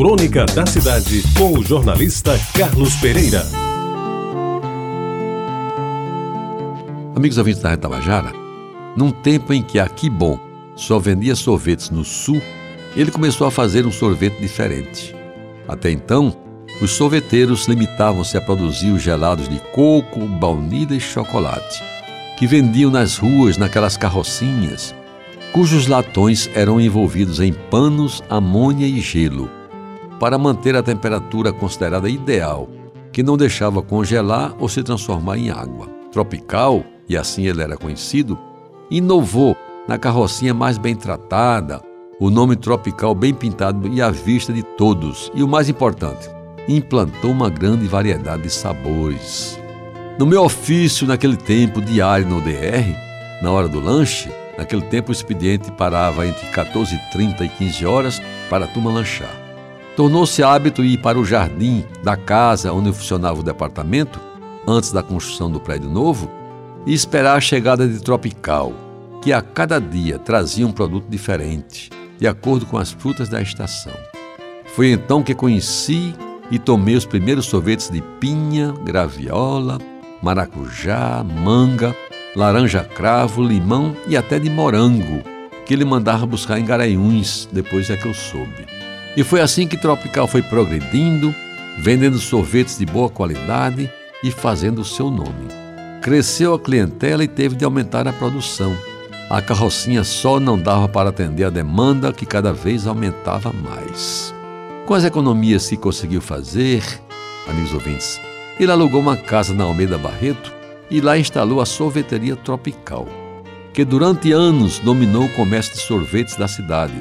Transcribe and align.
Crônica 0.00 0.46
da 0.46 0.64
Cidade, 0.64 1.22
com 1.36 1.58
o 1.58 1.62
jornalista 1.62 2.32
Carlos 2.56 2.96
Pereira. 2.96 3.42
Amigos 7.14 7.36
ouvintes 7.36 7.60
da 7.60 7.68
Rede 7.68 7.82
Tabajara, 7.82 8.32
num 8.96 9.10
tempo 9.10 9.52
em 9.52 9.62
que 9.62 9.78
a 9.78 9.86
Kibon 9.86 10.40
só 10.74 10.98
vendia 10.98 11.36
sorvetes 11.36 11.90
no 11.90 12.02
sul, 12.02 12.40
ele 12.96 13.10
começou 13.10 13.46
a 13.46 13.50
fazer 13.50 13.84
um 13.84 13.92
sorvete 13.92 14.40
diferente. 14.40 15.14
Até 15.68 15.90
então, 15.90 16.34
os 16.80 16.92
sorveteiros 16.92 17.68
limitavam-se 17.68 18.38
a 18.38 18.40
produzir 18.40 18.92
os 18.92 19.02
gelados 19.02 19.50
de 19.50 19.60
coco, 19.74 20.20
baunilha 20.20 20.94
e 20.94 21.00
chocolate, 21.00 21.84
que 22.38 22.46
vendiam 22.46 22.90
nas 22.90 23.18
ruas 23.18 23.58
naquelas 23.58 23.98
carrocinhas, 23.98 24.94
cujos 25.52 25.86
latões 25.86 26.48
eram 26.54 26.80
envolvidos 26.80 27.38
em 27.38 27.52
panos, 27.52 28.22
amônia 28.30 28.86
e 28.86 28.98
gelo, 28.98 29.59
para 30.20 30.36
manter 30.36 30.76
a 30.76 30.82
temperatura 30.82 31.50
considerada 31.50 32.08
ideal, 32.08 32.68
que 33.10 33.22
não 33.22 33.38
deixava 33.38 33.80
congelar 33.80 34.54
ou 34.60 34.68
se 34.68 34.82
transformar 34.82 35.38
em 35.38 35.50
água. 35.50 35.88
Tropical, 36.12 36.84
e 37.08 37.16
assim 37.16 37.46
ele 37.46 37.62
era 37.62 37.76
conhecido, 37.76 38.38
inovou 38.90 39.56
na 39.88 39.96
carrocinha 39.96 40.52
mais 40.52 40.76
bem 40.76 40.94
tratada, 40.94 41.82
o 42.20 42.28
nome 42.28 42.54
tropical 42.54 43.14
bem 43.14 43.32
pintado 43.32 43.88
e 43.88 44.02
à 44.02 44.10
vista 44.10 44.52
de 44.52 44.62
todos, 44.62 45.32
e 45.34 45.42
o 45.42 45.48
mais 45.48 45.70
importante, 45.70 46.28
implantou 46.68 47.30
uma 47.30 47.48
grande 47.48 47.86
variedade 47.86 48.42
de 48.42 48.50
sabores. 48.50 49.58
No 50.18 50.26
meu 50.26 50.44
ofício, 50.44 51.06
naquele 51.06 51.36
tempo, 51.36 51.80
diário 51.80 52.28
no 52.28 52.42
DR, 52.42 52.94
na 53.42 53.50
hora 53.50 53.66
do 53.66 53.80
lanche, 53.80 54.30
naquele 54.58 54.82
tempo 54.82 55.08
o 55.08 55.12
expediente 55.12 55.72
parava 55.72 56.26
entre 56.26 56.46
14h30 56.48 57.40
e 57.40 57.48
15 57.48 57.86
horas 57.86 58.22
para 58.50 58.66
a 58.66 58.68
turma 58.68 58.92
lanchar. 58.92 59.49
Tornou-se 60.00 60.42
hábito 60.42 60.82
ir 60.82 60.96
para 60.96 61.18
o 61.18 61.26
jardim 61.26 61.84
da 62.02 62.16
casa 62.16 62.72
onde 62.72 62.90
funcionava 62.90 63.40
o 63.40 63.42
departamento, 63.42 64.18
antes 64.66 64.92
da 64.92 65.02
construção 65.02 65.50
do 65.50 65.60
prédio 65.60 65.90
novo, 65.90 66.30
e 66.86 66.94
esperar 66.94 67.36
a 67.36 67.40
chegada 67.40 67.86
de 67.86 68.00
Tropical, 68.00 68.72
que 69.20 69.30
a 69.30 69.42
cada 69.42 69.78
dia 69.78 70.18
trazia 70.18 70.66
um 70.66 70.72
produto 70.72 71.04
diferente, 71.06 71.90
de 72.18 72.26
acordo 72.26 72.64
com 72.64 72.78
as 72.78 72.90
frutas 72.90 73.28
da 73.28 73.42
estação. 73.42 73.92
Foi 74.74 74.90
então 74.90 75.22
que 75.22 75.34
conheci 75.34 76.14
e 76.50 76.58
tomei 76.58 76.96
os 76.96 77.04
primeiros 77.04 77.44
sorvetes 77.44 77.90
de 77.90 78.00
pinha, 78.18 78.72
graviola, 78.82 79.76
maracujá, 80.22 81.22
manga, 81.22 81.94
laranja 82.34 82.82
cravo, 82.82 83.42
limão 83.42 83.94
e 84.08 84.16
até 84.16 84.38
de 84.38 84.48
morango, 84.48 85.22
que 85.66 85.74
ele 85.74 85.84
mandava 85.84 86.24
buscar 86.24 86.58
em 86.58 86.64
Garanhuns, 86.64 87.46
depois 87.52 87.90
é 87.90 87.98
que 87.98 88.06
eu 88.06 88.14
soube. 88.14 88.79
E 89.16 89.24
foi 89.24 89.40
assim 89.40 89.66
que 89.66 89.76
Tropical 89.76 90.26
foi 90.26 90.42
progredindo, 90.42 91.34
vendendo 91.78 92.18
sorvetes 92.18 92.78
de 92.78 92.86
boa 92.86 93.08
qualidade 93.08 93.90
e 94.22 94.30
fazendo 94.30 94.80
o 94.80 94.84
seu 94.84 95.10
nome. 95.10 95.48
Cresceu 96.00 96.54
a 96.54 96.60
clientela 96.60 97.24
e 97.24 97.28
teve 97.28 97.56
de 97.56 97.64
aumentar 97.64 98.06
a 98.06 98.12
produção. 98.12 98.76
A 99.28 99.42
carrocinha 99.42 100.04
só 100.04 100.40
não 100.40 100.58
dava 100.58 100.88
para 100.88 101.10
atender 101.10 101.44
a 101.44 101.50
demanda 101.50 102.12
que 102.12 102.26
cada 102.26 102.52
vez 102.52 102.86
aumentava 102.86 103.52
mais. 103.52 104.34
Com 104.86 104.94
as 104.94 105.04
economias 105.04 105.68
que 105.68 105.76
conseguiu 105.76 106.20
fazer, 106.20 106.82
amigos 107.48 107.72
ouvintes, 107.72 108.20
ele 108.58 108.72
alugou 108.72 109.00
uma 109.00 109.16
casa 109.16 109.54
na 109.54 109.64
Almeida 109.64 109.98
Barreto 109.98 110.52
e 110.90 111.00
lá 111.00 111.18
instalou 111.18 111.60
a 111.60 111.66
sorveteria 111.66 112.34
Tropical, 112.34 113.06
que 113.72 113.84
durante 113.84 114.32
anos 114.32 114.78
dominou 114.80 115.24
o 115.24 115.32
comércio 115.34 115.74
de 115.74 115.80
sorvetes 115.80 116.36
da 116.36 116.48
cidade, 116.48 116.94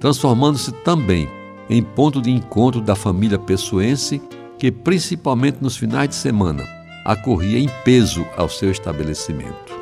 transformando-se 0.00 0.72
também 0.82 1.28
em 1.68 1.82
ponto 1.82 2.20
de 2.20 2.30
encontro 2.30 2.80
da 2.80 2.94
família 2.94 3.38
pessoense 3.38 4.20
que, 4.58 4.70
principalmente 4.72 5.58
nos 5.60 5.76
finais 5.76 6.08
de 6.08 6.14
semana, 6.14 6.64
acorria 7.04 7.58
em 7.58 7.68
peso 7.84 8.26
ao 8.36 8.48
seu 8.48 8.70
estabelecimento. 8.70 9.76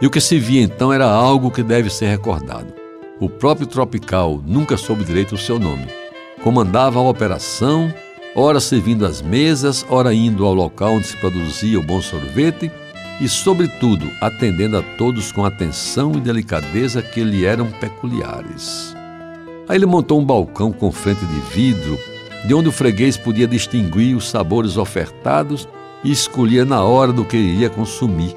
E 0.00 0.06
o 0.06 0.10
que 0.10 0.20
se 0.20 0.38
via 0.38 0.62
então 0.62 0.92
era 0.92 1.04
algo 1.04 1.50
que 1.50 1.62
deve 1.62 1.90
ser 1.90 2.06
recordado. 2.06 2.72
O 3.20 3.28
próprio 3.28 3.66
Tropical 3.66 4.42
nunca 4.46 4.76
soube 4.76 5.04
direito 5.04 5.34
o 5.34 5.38
seu 5.38 5.58
nome. 5.58 5.86
Comandava 6.42 6.98
a 6.98 7.02
operação, 7.02 7.92
ora 8.34 8.60
servindo 8.60 9.04
as 9.04 9.20
mesas, 9.20 9.84
ora 9.90 10.14
indo 10.14 10.46
ao 10.46 10.54
local 10.54 10.94
onde 10.94 11.06
se 11.06 11.16
produzia 11.18 11.78
o 11.78 11.82
bom 11.82 12.00
sorvete 12.00 12.72
e, 13.20 13.28
sobretudo, 13.28 14.10
atendendo 14.22 14.78
a 14.78 14.82
todos 14.96 15.30
com 15.30 15.44
atenção 15.44 16.12
e 16.12 16.20
delicadeza 16.20 17.02
que 17.02 17.22
lhe 17.22 17.44
eram 17.44 17.70
peculiares. 17.72 18.94
Aí 19.70 19.76
ele 19.76 19.86
montou 19.86 20.18
um 20.18 20.24
balcão 20.24 20.72
com 20.72 20.90
frente 20.90 21.24
de 21.24 21.40
vidro, 21.54 21.96
de 22.44 22.52
onde 22.52 22.68
o 22.68 22.72
freguês 22.72 23.16
podia 23.16 23.46
distinguir 23.46 24.16
os 24.16 24.28
sabores 24.28 24.76
ofertados 24.76 25.68
e 26.02 26.10
escolhia 26.10 26.64
na 26.64 26.82
hora 26.82 27.12
do 27.12 27.24
que 27.24 27.36
iria 27.36 27.70
consumir. 27.70 28.34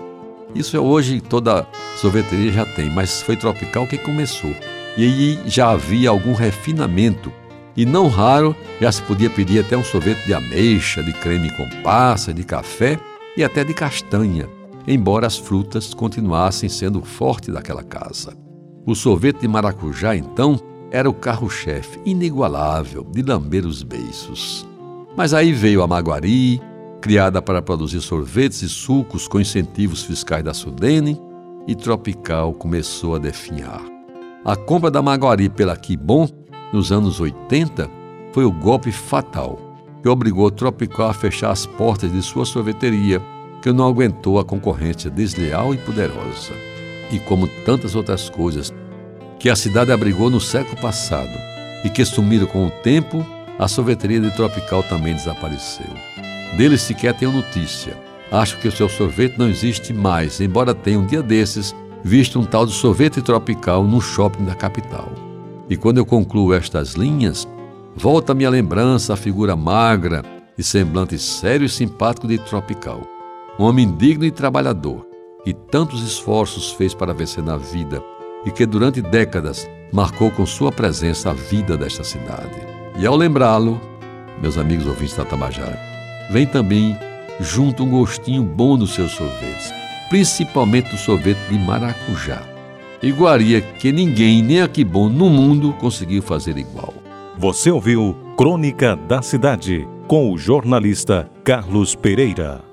Isso 0.54 0.78
é 0.78 0.80
hoje 0.80 1.20
toda 1.20 1.66
sorveteria 1.98 2.52
já 2.52 2.66
tem, 2.68 2.88
mas 2.92 3.24
foi 3.24 3.36
Tropical 3.36 3.88
que 3.88 3.98
começou. 3.98 4.52
E 4.96 5.04
aí 5.04 5.40
já 5.48 5.72
havia 5.72 6.12
algum 6.12 6.36
refinamento. 6.36 7.34
E 7.76 7.84
não 7.84 8.10
raro 8.10 8.56
já 8.80 8.92
se 8.92 9.02
podia 9.02 9.32
pedir 9.32 9.62
até 9.62 9.76
um 9.76 9.84
sorvete 9.84 10.28
de 10.28 10.36
ameixa, 10.36 11.02
de 11.02 11.14
creme 11.14 11.50
com 11.58 11.68
passa, 11.82 12.32
de 12.32 12.44
café 12.44 13.00
e 13.36 13.44
até 13.44 13.64
de 13.64 13.74
castanha, 13.74 14.48
embora 14.88 15.26
as 15.26 15.40
frutas 15.40 15.96
continuassem 15.96 16.70
sendo 16.70 17.02
forte 17.02 17.52
daquela 17.52 17.82
casa. 17.82 18.38
O 18.86 18.94
sorvete 18.94 19.40
de 19.40 19.48
maracujá, 19.48 20.16
então, 20.16 20.60
era 20.94 21.10
o 21.10 21.14
carro-chefe 21.14 22.00
inigualável 22.06 23.04
de 23.04 23.24
lamber 23.24 23.66
os 23.66 23.82
beiços. 23.82 24.64
Mas 25.18 25.34
aí 25.34 25.52
veio 25.52 25.82
a 25.82 25.88
Maguari, 25.88 26.62
criada 27.02 27.42
para 27.42 27.64
produzir 27.64 28.00
sorvetes 28.00 28.62
e 28.62 28.70
sucos 28.70 29.28
com 29.28 29.42
incentivos 29.42 30.04
fiscais 30.04 30.44
da 30.44 30.54
Sudene, 30.54 31.20
e 31.68 31.74
Tropical 31.74 32.54
começou 32.54 33.16
a 33.16 33.20
definhar. 33.20 33.82
A 34.46 34.56
compra 34.56 34.92
da 34.92 35.02
Maguari 35.02 35.50
pela 35.50 35.76
Kibon, 35.76 36.30
nos 36.72 36.92
anos 36.92 37.20
80, 37.20 37.90
foi 38.32 38.46
o 38.46 38.52
golpe 38.52 38.92
fatal 38.92 39.60
que 40.04 40.10
obrigou 40.10 40.52
Tropical 40.52 41.10
a 41.10 41.14
fechar 41.14 41.50
as 41.50 41.66
portas 41.66 42.12
de 42.12 42.22
sua 42.22 42.46
sorveteria, 42.46 43.20
que 43.62 43.72
não 43.72 43.88
aguentou 43.88 44.38
a 44.38 44.44
concorrência 44.44 45.10
desleal 45.10 45.74
e 45.74 45.78
poderosa. 45.78 46.54
E 47.10 47.18
como 47.20 47.48
tantas 47.66 47.96
outras 47.96 48.30
coisas 48.30 48.72
que 49.44 49.50
a 49.50 49.58
cidade 49.58 49.92
abrigou 49.92 50.30
no 50.30 50.40
século 50.40 50.78
passado 50.78 51.38
e 51.84 51.90
que 51.90 52.06
sumiram 52.06 52.48
com 52.48 52.66
o 52.66 52.72
tempo, 52.72 53.26
a 53.60 53.68
sorveteria 53.68 54.22
de 54.22 54.32
Tropical 54.32 54.82
também 54.84 55.14
desapareceu. 55.14 55.90
Dele 56.56 56.78
sequer 56.78 57.14
tenho 57.14 57.34
notícia. 57.34 57.94
Acho 58.32 58.58
que 58.60 58.70
o 58.70 58.72
seu 58.72 58.88
sorvete 58.88 59.38
não 59.38 59.50
existe 59.50 59.92
mais, 59.92 60.40
embora 60.40 60.74
tenha 60.74 60.98
um 60.98 61.06
dia 61.06 61.22
desses 61.22 61.76
visto 62.02 62.40
um 62.40 62.46
tal 62.46 62.66
de 62.66 62.72
sorvete 62.72 63.22
tropical 63.22 63.84
no 63.84 64.00
shopping 64.00 64.46
da 64.46 64.56
capital. 64.56 65.12
E 65.70 65.76
quando 65.76 65.98
eu 65.98 66.06
concluo 66.06 66.54
estas 66.54 66.94
linhas, 66.94 67.46
volta 67.98 68.32
à 68.32 68.36
minha 68.36 68.50
lembrança 68.50 69.12
a 69.12 69.18
figura 69.18 69.58
magra 69.58 70.24
e 70.58 70.64
semblante 70.64 71.20
sério 71.20 71.66
e 71.66 71.70
simpático 71.70 72.30
de 72.30 72.38
Tropical. 72.38 73.02
Um 73.60 73.66
homem 73.66 73.94
digno 73.94 74.24
e 74.24 74.32
trabalhador, 74.32 75.06
que 75.44 75.54
tantos 75.54 76.02
esforços 76.02 76.72
fez 76.72 76.94
para 76.94 77.14
vencer 77.14 77.44
na 77.44 77.58
vida 77.58 78.02
e 78.46 78.52
que 78.52 78.66
durante 78.66 79.02
décadas 79.02 79.70
marcou 79.92 80.32
com 80.32 80.46
sua 80.46 80.72
presença 80.72 81.32
a 81.32 81.34
vida 81.34 81.78
desta 81.78 82.04
cidade. 82.04 82.56
E 82.98 83.06
ao 83.06 83.16
lembrá-lo, 83.16 83.80
meus 84.42 84.58
amigos 84.58 84.88
ouvintes 84.88 85.16
da 85.16 85.26
Tabajara, 85.26 85.80
vem 86.32 86.46
também 86.46 86.98
junto 87.40 87.84
um 87.84 87.90
gostinho 87.90 88.44
bom 88.44 88.78
dos 88.78 88.94
seus 88.94 89.12
sorvetes, 89.12 89.74
principalmente 90.10 90.90
do 90.90 90.98
sorvete 90.98 91.40
de 91.50 91.58
maracujá. 91.60 92.42
Iguaria 93.02 93.62
que 93.62 93.92
ninguém, 93.92 94.42
nem 94.42 94.62
aqui 94.62 94.84
bom 94.84 95.10
no 95.10 95.30
mundo, 95.30 95.74
conseguiu 95.74 96.22
fazer 96.22 96.58
igual. 96.58 96.94
Você 97.38 97.70
ouviu 97.70 98.16
Crônica 98.38 98.96
da 98.96 99.22
Cidade 99.22 99.88
com 100.08 100.32
o 100.32 100.38
jornalista 100.38 101.30
Carlos 101.44 101.96
Pereira. 101.96 102.73